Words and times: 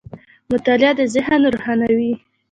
•مطالعه 0.51 0.91
د 0.99 1.01
ذهن 1.15 1.41
روښانوي. 1.53 2.13